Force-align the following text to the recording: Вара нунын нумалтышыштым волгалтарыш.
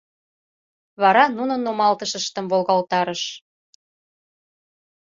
Вара 1.01 1.23
нунын 1.37 1.59
нумалтышыштым 1.65 2.45
волгалтарыш. 2.51 3.23